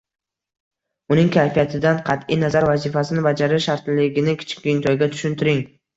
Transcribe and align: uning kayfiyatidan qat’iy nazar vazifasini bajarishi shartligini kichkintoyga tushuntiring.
uning 1.15 1.27
kayfiyatidan 1.35 2.01
qat’iy 2.09 2.39
nazar 2.45 2.67
vazifasini 2.71 3.27
bajarishi 3.29 3.65
shartligini 3.69 4.37
kichkintoyga 4.45 5.11
tushuntiring. 5.13 5.63